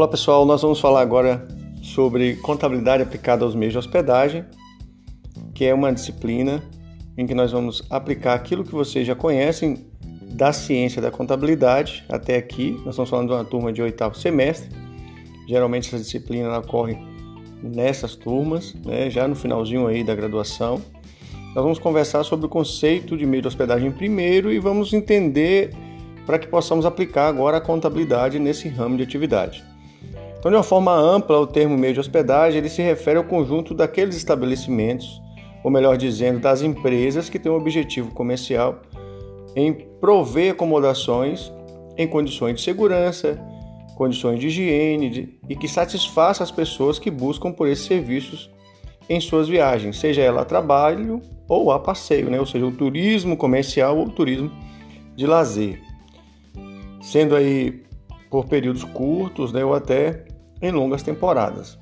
Olá 0.00 0.08
pessoal, 0.08 0.46
nós 0.46 0.62
vamos 0.62 0.80
falar 0.80 1.02
agora 1.02 1.46
sobre 1.82 2.36
contabilidade 2.36 3.02
aplicada 3.02 3.44
aos 3.44 3.54
meios 3.54 3.74
de 3.74 3.78
hospedagem, 3.78 4.46
que 5.54 5.66
é 5.66 5.74
uma 5.74 5.92
disciplina 5.92 6.62
em 7.18 7.26
que 7.26 7.34
nós 7.34 7.52
vamos 7.52 7.82
aplicar 7.90 8.32
aquilo 8.32 8.64
que 8.64 8.72
vocês 8.72 9.06
já 9.06 9.14
conhecem 9.14 9.84
da 10.32 10.54
ciência 10.54 11.02
da 11.02 11.10
contabilidade 11.10 12.02
até 12.08 12.36
aqui. 12.36 12.70
Nós 12.78 12.94
estamos 12.94 13.10
falando 13.10 13.28
de 13.28 13.34
uma 13.34 13.44
turma 13.44 13.74
de 13.74 13.82
oitavo 13.82 14.16
semestre. 14.16 14.70
Geralmente 15.46 15.88
essa 15.88 15.98
disciplina 15.98 16.58
ocorre 16.58 16.96
nessas 17.62 18.16
turmas, 18.16 18.74
né, 18.82 19.10
já 19.10 19.28
no 19.28 19.34
finalzinho 19.34 19.86
aí 19.86 20.02
da 20.02 20.14
graduação. 20.14 20.80
Nós 21.54 21.62
vamos 21.62 21.78
conversar 21.78 22.24
sobre 22.24 22.46
o 22.46 22.48
conceito 22.48 23.18
de 23.18 23.26
meio 23.26 23.42
de 23.42 23.48
hospedagem 23.48 23.92
primeiro 23.92 24.50
e 24.50 24.58
vamos 24.58 24.94
entender 24.94 25.74
para 26.24 26.38
que 26.38 26.48
possamos 26.48 26.86
aplicar 26.86 27.28
agora 27.28 27.58
a 27.58 27.60
contabilidade 27.60 28.38
nesse 28.38 28.66
ramo 28.66 28.96
de 28.96 29.02
atividade. 29.02 29.68
Então, 30.40 30.50
de 30.50 30.56
uma 30.56 30.62
forma 30.62 30.94
ampla, 30.94 31.38
o 31.38 31.46
termo 31.46 31.76
meio 31.76 31.92
de 31.92 32.00
hospedagem 32.00 32.58
ele 32.58 32.70
se 32.70 32.80
refere 32.80 33.18
ao 33.18 33.24
conjunto 33.24 33.74
daqueles 33.74 34.16
estabelecimentos, 34.16 35.20
ou 35.62 35.70
melhor 35.70 35.98
dizendo, 35.98 36.40
das 36.40 36.62
empresas 36.62 37.28
que 37.28 37.38
têm 37.38 37.52
um 37.52 37.56
objetivo 37.56 38.10
comercial 38.12 38.80
em 39.54 39.74
prover 40.00 40.52
acomodações 40.52 41.52
em 41.98 42.08
condições 42.08 42.54
de 42.54 42.62
segurança, 42.62 43.38
condições 43.96 44.40
de 44.40 44.46
higiene 44.46 45.10
de, 45.10 45.38
e 45.46 45.54
que 45.54 45.68
satisfaça 45.68 46.42
as 46.42 46.50
pessoas 46.50 46.98
que 46.98 47.10
buscam 47.10 47.52
por 47.52 47.68
esses 47.68 47.84
serviços 47.84 48.50
em 49.10 49.20
suas 49.20 49.46
viagens, 49.46 49.98
seja 49.98 50.22
ela 50.22 50.40
a 50.40 50.44
trabalho 50.46 51.20
ou 51.46 51.70
a 51.70 51.78
passeio, 51.78 52.30
né? 52.30 52.40
ou 52.40 52.46
seja, 52.46 52.64
o 52.64 52.72
turismo 52.72 53.36
comercial 53.36 53.98
ou 53.98 54.06
o 54.06 54.10
turismo 54.10 54.50
de 55.14 55.26
lazer, 55.26 55.82
sendo 57.02 57.36
aí 57.36 57.82
por 58.30 58.46
períodos 58.46 58.84
curtos 58.84 59.52
né? 59.52 59.62
ou 59.62 59.74
até 59.74 60.29
em 60.60 60.70
longas 60.70 61.02
temporadas. 61.02 61.78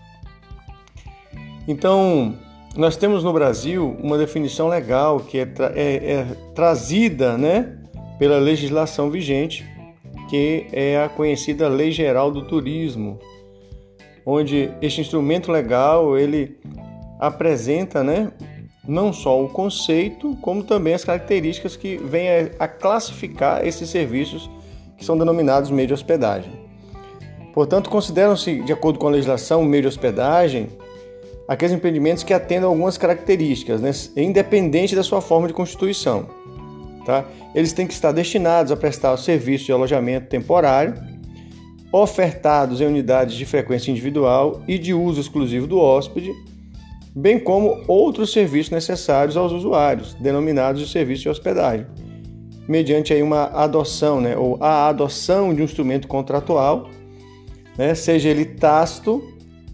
Então, 1.66 2.34
nós 2.76 2.96
temos 2.96 3.24
no 3.24 3.32
Brasil 3.32 3.96
uma 4.02 4.16
definição 4.16 4.68
legal 4.68 5.20
que 5.20 5.38
é, 5.38 5.46
tra 5.46 5.72
é, 5.74 6.12
é 6.12 6.26
trazida 6.54 7.36
né, 7.36 7.76
pela 8.18 8.38
legislação 8.38 9.10
vigente, 9.10 9.66
que 10.30 10.66
é 10.72 11.02
a 11.02 11.08
conhecida 11.08 11.68
Lei 11.68 11.90
Geral 11.90 12.30
do 12.30 12.42
Turismo, 12.42 13.18
onde 14.24 14.70
este 14.80 15.00
instrumento 15.00 15.50
legal 15.50 16.18
ele 16.18 16.58
apresenta 17.18 18.04
né, 18.04 18.30
não 18.86 19.12
só 19.12 19.42
o 19.42 19.48
conceito, 19.48 20.36
como 20.40 20.62
também 20.62 20.94
as 20.94 21.04
características 21.04 21.76
que 21.76 21.96
vêm 21.96 22.28
a, 22.28 22.64
a 22.64 22.68
classificar 22.68 23.66
esses 23.66 23.90
serviços 23.90 24.50
que 24.96 25.04
são 25.04 25.18
denominados 25.18 25.70
meio 25.70 25.88
de 25.88 25.94
hospedagem. 25.94 26.67
Portanto, 27.58 27.90
consideram-se, 27.90 28.62
de 28.62 28.72
acordo 28.72 29.00
com 29.00 29.08
a 29.08 29.10
legislação, 29.10 29.64
meio 29.64 29.82
de 29.82 29.88
hospedagem 29.88 30.68
aqueles 31.48 31.74
empreendimentos 31.74 32.22
que 32.22 32.32
atendam 32.32 32.70
algumas 32.70 32.96
características, 32.96 33.80
né, 33.80 33.90
independente 34.16 34.94
da 34.94 35.02
sua 35.02 35.20
forma 35.20 35.48
de 35.48 35.52
constituição. 35.52 36.28
Tá? 37.04 37.24
Eles 37.56 37.72
têm 37.72 37.84
que 37.84 37.92
estar 37.92 38.12
destinados 38.12 38.70
a 38.70 38.76
prestar 38.76 39.12
o 39.12 39.16
serviço 39.16 39.64
de 39.64 39.72
alojamento 39.72 40.28
temporário, 40.28 40.94
ofertados 41.90 42.80
em 42.80 42.86
unidades 42.86 43.34
de 43.34 43.44
frequência 43.44 43.90
individual 43.90 44.62
e 44.68 44.78
de 44.78 44.94
uso 44.94 45.20
exclusivo 45.20 45.66
do 45.66 45.80
hóspede, 45.80 46.32
bem 47.12 47.40
como 47.40 47.82
outros 47.88 48.30
serviços 48.30 48.70
necessários 48.70 49.36
aos 49.36 49.50
usuários, 49.50 50.14
denominados 50.14 50.80
de 50.80 50.88
serviço 50.88 51.22
de 51.22 51.28
hospedagem, 51.28 51.88
mediante 52.68 53.12
aí 53.12 53.20
uma 53.20 53.46
adoção, 53.46 54.20
né, 54.20 54.36
ou 54.36 54.56
a 54.60 54.86
adoção 54.86 55.52
de 55.52 55.60
um 55.60 55.64
instrumento 55.64 56.06
contratual 56.06 56.88
né, 57.78 57.94
seja 57.94 58.28
ele 58.28 58.44
tácito, 58.44 59.22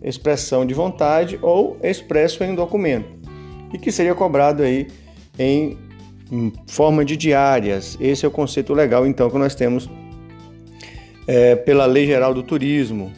expressão 0.02 0.66
de 0.66 0.74
vontade 0.74 1.38
ou 1.40 1.78
expresso 1.82 2.44
em 2.44 2.50
um 2.50 2.54
documento, 2.54 3.08
e 3.72 3.78
que 3.78 3.90
seria 3.90 4.14
cobrado 4.14 4.62
aí 4.62 4.86
em 5.38 5.78
forma 6.66 7.04
de 7.04 7.16
diárias. 7.16 7.96
Esse 8.00 8.24
é 8.24 8.28
o 8.28 8.30
conceito 8.30 8.74
legal, 8.74 9.06
então, 9.06 9.30
que 9.30 9.38
nós 9.38 9.54
temos 9.54 9.88
é, 11.26 11.56
pela 11.56 11.86
Lei 11.86 12.06
Geral 12.06 12.34
do 12.34 12.42
Turismo 12.42 13.10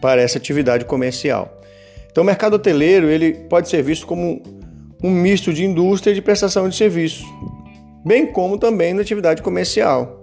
para 0.00 0.22
essa 0.22 0.38
atividade 0.38 0.84
comercial. 0.84 1.60
Então, 2.10 2.22
o 2.22 2.26
mercado 2.26 2.54
hoteleiro 2.54 3.08
ele 3.08 3.32
pode 3.32 3.68
ser 3.68 3.82
visto 3.82 4.06
como 4.06 4.42
um 5.02 5.10
misto 5.10 5.52
de 5.52 5.64
indústria 5.64 6.12
e 6.12 6.14
de 6.14 6.22
prestação 6.22 6.68
de 6.68 6.76
serviço, 6.76 7.24
bem 8.04 8.26
como 8.26 8.58
também 8.58 8.94
na 8.94 9.02
atividade 9.02 9.42
comercial. 9.42 10.17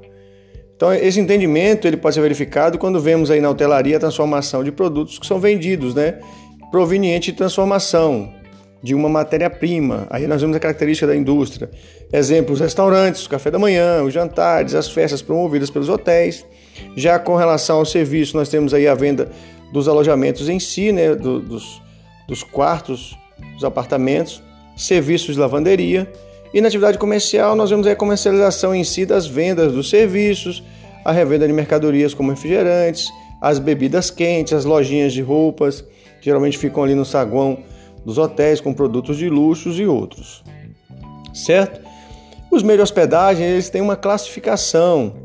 Então, 0.76 0.94
esse 0.94 1.20
entendimento 1.20 1.88
ele 1.88 1.96
pode 1.96 2.16
ser 2.16 2.22
verificado 2.22 2.78
quando 2.78 3.00
vemos 3.00 3.32
aí 3.32 3.40
na 3.40 3.50
hotelaria 3.50 3.96
a 3.96 4.00
transformação 4.00 4.64
de 4.64 4.72
produtos 4.72 5.18
que 5.18 5.26
são 5.26 5.40
vendidos, 5.40 5.96
né? 5.96 6.20
Proveniente 6.70 7.32
de 7.32 7.38
transformação 7.38 8.34
de 8.84 8.94
uma 8.94 9.08
matéria-prima. 9.08 10.06
Aí 10.10 10.28
nós 10.28 10.42
vemos 10.42 10.56
a 10.56 10.60
característica 10.60 11.08
da 11.08 11.16
indústria. 11.16 11.70
Exemplos: 12.12 12.60
restaurantes, 12.60 13.26
o 13.26 13.30
café 13.30 13.50
da 13.50 13.58
manhã, 13.58 14.04
os 14.04 14.14
jantares, 14.14 14.76
as 14.76 14.90
festas 14.90 15.22
promovidas 15.22 15.70
pelos 15.70 15.88
hotéis. 15.88 16.46
Já 16.96 17.18
com 17.18 17.38
relação 17.38 17.78
ao 17.78 17.86
serviço, 17.86 18.36
nós 18.36 18.50
temos 18.50 18.74
aí 18.74 18.86
a 18.86 18.94
venda 18.94 19.32
dos 19.72 19.88
alojamentos 19.88 20.50
em 20.50 20.60
si, 20.60 20.92
né? 20.92 21.16
Do, 21.16 21.40
dos, 21.40 21.82
dos 22.28 22.44
quartos, 22.44 23.18
dos 23.54 23.64
apartamentos, 23.64 24.44
serviços 24.76 25.36
de 25.36 25.40
lavanderia 25.40 26.12
e 26.56 26.62
na 26.62 26.70
atividade 26.70 26.98
comercial, 26.98 27.54
nós 27.54 27.70
vemos 27.70 27.86
a 27.86 27.94
comercialização 27.98 28.74
em 28.74 28.82
si 28.82 29.06
das 29.06 29.28
vendas 29.28 29.74
dos 29.74 29.90
serviços, 29.90 30.64
a 31.04 31.12
revenda 31.12 31.46
de 31.46 31.52
mercadorias 31.52 32.14
como 32.14 32.30
refrigerantes, 32.30 33.12
as 33.42 33.60
bebidas 33.60 34.10
quentes, 34.10 34.54
as 34.54 34.64
lojinhas 34.64 35.12
de 35.12 35.22
roupas, 35.22 35.82
que 35.82 36.24
geralmente 36.24 36.58
ficam 36.58 36.82
ali 36.82 36.96
no 36.96 37.04
saguão 37.04 37.58
dos 38.06 38.18
hotéis 38.18 38.62
com 38.62 38.74
produtos 38.74 39.18
de 39.18 39.28
luxos 39.28 39.78
e 39.78 39.86
outros. 39.86 40.46
Certo? 41.34 41.82
Os 42.50 42.64
meios 42.64 42.78
de 42.78 42.84
hospedagem, 42.84 43.46
eles 43.46 43.70
têm 43.70 43.82
uma 43.82 43.98
classificação. 43.98 45.25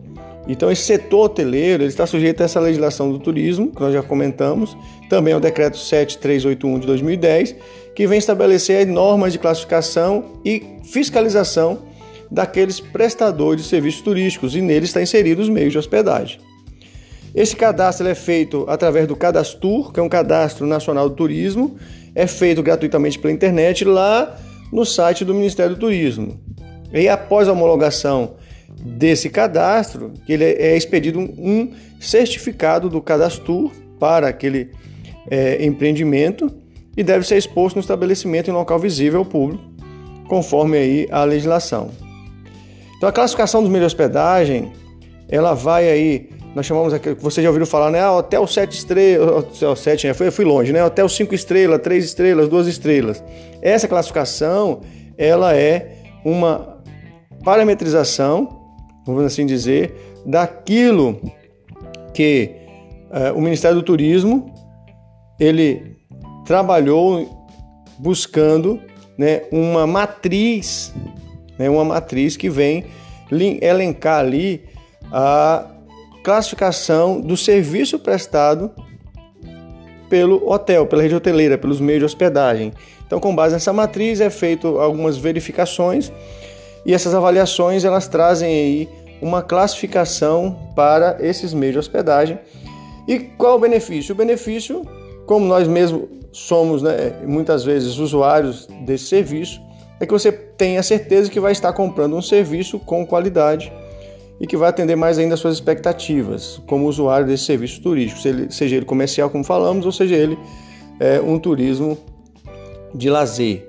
Então, 0.50 0.70
esse 0.70 0.82
setor 0.82 1.26
hoteleiro 1.26 1.84
ele 1.84 1.90
está 1.90 2.06
sujeito 2.06 2.40
a 2.40 2.44
essa 2.44 2.58
legislação 2.58 3.12
do 3.12 3.20
turismo, 3.20 3.70
que 3.70 3.80
nós 3.80 3.94
já 3.94 4.02
comentamos, 4.02 4.76
também 5.08 5.32
ao 5.32 5.38
decreto 5.38 5.78
7381 5.78 6.80
de 6.80 6.86
2010, 6.88 7.54
que 7.94 8.04
vem 8.04 8.18
estabelecer 8.18 8.84
normas 8.84 9.32
de 9.32 9.38
classificação 9.38 10.40
e 10.44 10.78
fiscalização 10.82 11.78
daqueles 12.28 12.80
prestadores 12.80 13.62
de 13.62 13.68
serviços 13.68 14.02
turísticos 14.02 14.56
e 14.56 14.60
neles 14.60 14.88
está 14.88 15.00
inserido 15.00 15.40
os 15.40 15.48
meios 15.48 15.70
de 15.70 15.78
hospedagem. 15.78 16.40
Esse 17.32 17.54
cadastro 17.54 18.08
é 18.08 18.14
feito 18.16 18.64
através 18.68 19.06
do 19.06 19.14
Cadastur, 19.14 19.92
que 19.92 20.00
é 20.00 20.02
um 20.02 20.08
cadastro 20.08 20.66
nacional 20.66 21.08
do 21.08 21.14
turismo, 21.14 21.76
é 22.12 22.26
feito 22.26 22.60
gratuitamente 22.60 23.20
pela 23.20 23.32
internet 23.32 23.84
lá 23.84 24.36
no 24.72 24.84
site 24.84 25.24
do 25.24 25.32
Ministério 25.32 25.76
do 25.76 25.80
Turismo. 25.80 26.40
E 26.92 27.08
após 27.08 27.46
a 27.46 27.52
homologação 27.52 28.34
desse 28.82 29.28
cadastro, 29.28 30.12
ele 30.28 30.44
é 30.44 30.76
expedido 30.76 31.20
um 31.20 31.72
certificado 32.00 32.88
do 32.88 33.00
Cadastur 33.00 33.70
para 33.98 34.28
aquele 34.28 34.70
é, 35.30 35.64
empreendimento 35.64 36.50
e 36.96 37.02
deve 37.02 37.26
ser 37.26 37.36
exposto 37.36 37.76
no 37.76 37.80
estabelecimento 37.80 38.48
em 38.48 38.52
local 38.52 38.78
visível 38.78 39.20
ao 39.20 39.24
público, 39.24 39.62
conforme 40.28 40.76
aí 40.78 41.08
a 41.10 41.24
legislação. 41.24 41.90
Então 42.96 43.08
a 43.08 43.12
classificação 43.12 43.62
dos 43.62 43.70
meios 43.70 43.82
de 43.82 43.86
hospedagem, 43.86 44.72
ela 45.28 45.54
vai 45.54 45.88
aí, 45.88 46.28
nós 46.54 46.66
chamamos 46.66 46.92
aqui, 46.92 47.14
vocês 47.14 47.42
já 47.42 47.48
ouviram 47.48 47.66
falar, 47.66 47.90
né? 47.90 48.00
Ah, 48.00 48.16
hotel 48.16 48.46
7 48.46 48.76
estrelas, 48.76 49.28
hotel 49.28 49.76
7, 49.76 50.06
né? 50.08 50.14
eu 50.18 50.32
fui 50.32 50.44
longe, 50.44 50.72
né? 50.72 50.84
Hotel 50.84 51.08
5 51.08 51.34
estrelas, 51.34 51.80
3 51.80 52.04
estrelas, 52.04 52.48
2 52.48 52.66
estrelas. 52.66 53.22
Essa 53.62 53.86
classificação, 53.86 54.80
ela 55.16 55.56
é 55.56 55.96
uma 56.24 56.82
parametrização, 57.44 58.59
vamos 59.06 59.24
assim 59.24 59.46
dizer, 59.46 59.94
daquilo 60.24 61.20
que 62.12 62.50
uh, 63.10 63.36
o 63.36 63.40
Ministério 63.40 63.76
do 63.76 63.82
Turismo 63.82 64.54
ele 65.38 65.96
trabalhou 66.44 67.46
buscando 67.98 68.80
né, 69.16 69.42
uma 69.50 69.86
matriz, 69.86 70.92
né, 71.58 71.68
uma 71.68 71.84
matriz 71.84 72.36
que 72.36 72.48
vem 72.48 72.84
elencar 73.60 74.20
ali 74.20 74.64
a 75.12 75.66
classificação 76.22 77.20
do 77.20 77.36
serviço 77.36 77.98
prestado 77.98 78.70
pelo 80.08 80.50
hotel, 80.50 80.86
pela 80.86 81.02
rede 81.02 81.14
hoteleira, 81.14 81.56
pelos 81.56 81.80
meios 81.80 82.00
de 82.00 82.04
hospedagem. 82.04 82.72
Então, 83.06 83.20
com 83.20 83.34
base 83.34 83.54
nessa 83.54 83.72
matriz, 83.72 84.20
é 84.20 84.28
feito 84.28 84.78
algumas 84.78 85.16
verificações 85.16 86.12
e 86.84 86.94
essas 86.94 87.14
avaliações 87.14 87.84
elas 87.84 88.08
trazem 88.08 88.48
aí 88.48 88.88
uma 89.20 89.42
classificação 89.42 90.56
para 90.74 91.18
esses 91.20 91.52
meios 91.52 91.74
de 91.74 91.78
hospedagem. 91.78 92.38
E 93.06 93.18
qual 93.18 93.56
o 93.56 93.58
benefício? 93.58 94.14
O 94.14 94.16
benefício, 94.16 94.86
como 95.26 95.46
nós 95.46 95.68
mesmos 95.68 96.08
somos 96.32 96.82
né, 96.82 97.12
muitas 97.26 97.64
vezes 97.64 97.98
usuários 97.98 98.66
desse 98.84 99.06
serviço, 99.06 99.60
é 99.98 100.06
que 100.06 100.12
você 100.12 100.32
tenha 100.32 100.82
certeza 100.82 101.30
que 101.30 101.40
vai 101.40 101.52
estar 101.52 101.72
comprando 101.72 102.16
um 102.16 102.22
serviço 102.22 102.78
com 102.78 103.06
qualidade 103.06 103.72
e 104.40 104.46
que 104.46 104.56
vai 104.56 104.70
atender 104.70 104.96
mais 104.96 105.18
ainda 105.18 105.34
as 105.34 105.40
suas 105.40 105.54
expectativas 105.54 106.62
como 106.66 106.86
usuário 106.86 107.26
desse 107.26 107.44
serviço 107.44 107.82
turístico, 107.82 108.20
seja 108.50 108.76
ele 108.76 108.86
comercial, 108.86 109.28
como 109.28 109.44
falamos, 109.44 109.84
ou 109.84 109.92
seja 109.92 110.14
ele 110.14 110.38
é, 110.98 111.20
um 111.20 111.38
turismo 111.38 111.98
de 112.94 113.10
lazer, 113.10 113.68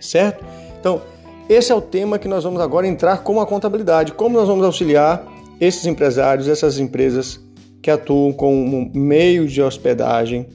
certo? 0.00 0.42
Então, 0.80 1.02
esse 1.48 1.70
é 1.70 1.74
o 1.74 1.80
tema 1.80 2.18
que 2.18 2.26
nós 2.26 2.42
vamos 2.44 2.60
agora 2.60 2.86
entrar 2.86 3.18
com 3.22 3.40
a 3.40 3.46
contabilidade. 3.46 4.12
Como 4.12 4.36
nós 4.36 4.48
vamos 4.48 4.64
auxiliar 4.64 5.24
esses 5.60 5.86
empresários, 5.86 6.48
essas 6.48 6.78
empresas 6.78 7.40
que 7.80 7.90
atuam 7.90 8.32
como 8.32 8.90
meio 8.92 9.46
de 9.46 9.62
hospedagem, 9.62 10.46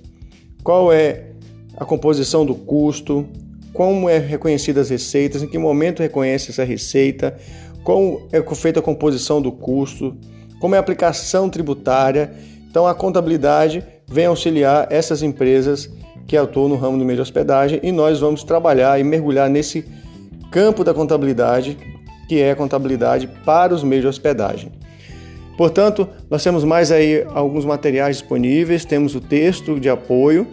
qual 0.64 0.92
é 0.92 1.28
a 1.78 1.86
composição 1.86 2.46
do 2.46 2.54
custo, 2.54 3.26
como 3.74 4.10
é 4.10 4.18
reconhecida 4.18 4.82
as 4.82 4.90
receitas, 4.90 5.42
em 5.42 5.48
que 5.48 5.58
momento 5.58 6.02
reconhece 6.02 6.52
essa 6.52 6.66
receita, 6.66 7.38
como 7.84 8.28
é 8.32 8.42
feita 8.54 8.82
a 8.82 8.84
composição 8.84 9.42
do 9.42 9.52
custo, 9.52 10.16
como 10.60 10.76
é 10.76 10.78
a 10.78 10.82
aplicação 10.82 11.50
tributária. 11.50 12.34
Então 12.70 12.86
a 12.86 12.94
contabilidade 12.94 13.84
vem 14.08 14.26
auxiliar 14.26 14.88
essas 14.92 15.24
empresas 15.24 15.90
que 16.28 16.36
atuam 16.36 16.68
no 16.68 16.76
ramo 16.76 16.98
do 16.98 17.06
meio 17.06 17.16
de 17.16 17.22
hospedagem 17.22 17.80
e 17.82 17.92
nós 17.92 18.20
vamos 18.20 18.44
trabalhar 18.44 19.00
e 19.00 19.04
mergulhar 19.04 19.50
nesse 19.50 19.86
campo 20.52 20.84
da 20.84 20.94
contabilidade, 20.94 21.78
que 22.28 22.40
é 22.40 22.52
a 22.52 22.56
contabilidade 22.56 23.28
para 23.46 23.74
os 23.74 23.84
meios 23.84 24.04
de 24.04 24.08
hospedagem. 24.08 24.72
Portanto, 25.58 26.08
nós 26.30 26.44
temos 26.44 26.64
mais 26.64 26.92
aí 26.92 27.26
alguns 27.34 27.66
materiais 27.66 28.18
disponíveis, 28.18 28.84
temos 28.86 29.16
o 29.16 29.22
texto 29.22 29.80
de 29.80 29.90
apoio 29.90 30.48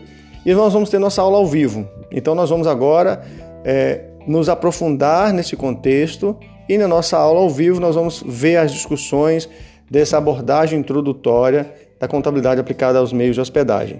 e 0.47 0.55
nós 0.55 0.73
vamos 0.73 0.89
ter 0.89 0.99
nossa 0.99 1.21
aula 1.21 1.39
ao 1.39 1.47
vivo. 1.47 1.89
Então, 2.13 2.35
nós 2.35 2.49
vamos 2.51 2.67
agora 2.67 3.23
é, 3.65 4.05
nos 4.27 4.49
aprofundar 4.49 5.33
nesse 5.33 5.57
contexto 5.57 6.37
e 6.69 6.77
na 6.77 6.87
nossa 6.87 7.17
aula 7.17 7.41
ao 7.41 7.51
vivo 7.51 7.81
nós 7.81 7.95
vamos 7.95 8.23
ver 8.27 8.57
as 8.57 8.73
discussões 8.73 9.49
dessa 9.91 10.19
abordagem 10.19 10.79
introdutória 10.79 11.73
da 11.99 12.07
contabilidade 12.07 12.61
aplicada 12.61 12.99
aos 12.99 13.13
meios 13.13 13.35
de 13.35 13.41
hospedagem. 13.41 13.99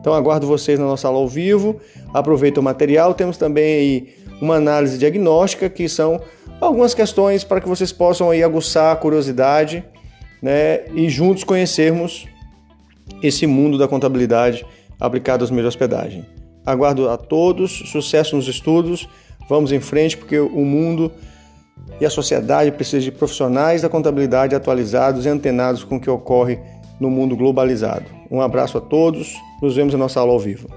Então 0.00 0.12
aguardo 0.14 0.46
vocês 0.46 0.78
na 0.78 0.84
nossa 0.84 1.08
aula 1.08 1.20
ao 1.20 1.28
vivo. 1.28 1.80
Aproveita 2.12 2.60
o 2.60 2.62
material. 2.62 3.14
Temos 3.14 3.36
também 3.36 3.74
aí 3.74 4.14
uma 4.40 4.56
análise 4.56 4.98
diagnóstica 4.98 5.68
que 5.68 5.88
são 5.88 6.20
algumas 6.60 6.94
questões 6.94 7.44
para 7.44 7.60
que 7.60 7.68
vocês 7.68 7.92
possam 7.92 8.30
aí 8.30 8.42
aguçar 8.42 8.92
a 8.92 8.96
curiosidade, 8.96 9.84
né, 10.42 10.84
e 10.94 11.08
juntos 11.08 11.44
conhecermos 11.44 12.26
esse 13.22 13.46
mundo 13.46 13.78
da 13.78 13.88
contabilidade 13.88 14.66
aplicada 15.00 15.42
aos 15.42 15.50
meios 15.50 15.64
de 15.64 15.68
hospedagem. 15.68 16.26
Aguardo 16.64 17.08
a 17.08 17.16
todos, 17.16 17.90
sucesso 17.90 18.36
nos 18.36 18.48
estudos. 18.48 19.08
Vamos 19.48 19.70
em 19.70 19.80
frente 19.80 20.16
porque 20.16 20.38
o 20.38 20.64
mundo 20.64 21.12
e 22.00 22.04
a 22.04 22.10
sociedade 22.10 22.72
precisa 22.72 23.00
de 23.00 23.12
profissionais 23.12 23.82
da 23.82 23.88
contabilidade 23.88 24.54
atualizados 24.54 25.24
e 25.24 25.28
antenados 25.28 25.84
com 25.84 25.96
o 25.96 26.00
que 26.00 26.10
ocorre 26.10 26.58
no 27.00 27.10
mundo 27.10 27.36
globalizado. 27.36 28.06
Um 28.30 28.40
abraço 28.40 28.78
a 28.78 28.80
todos, 28.80 29.34
nos 29.62 29.76
vemos 29.76 29.92
na 29.92 29.98
nossa 29.98 30.20
aula 30.20 30.32
ao 30.32 30.38
vivo. 30.38 30.68